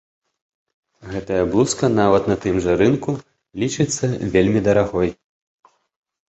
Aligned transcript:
Гэтая 1.11 1.37
блузка, 1.51 1.85
нават 2.01 2.23
на 2.31 2.37
тым 2.45 2.55
жа 2.63 2.73
рынку, 2.81 3.11
лічыцца 3.65 4.05
вельмі 4.37 4.59
дарагой. 4.71 5.09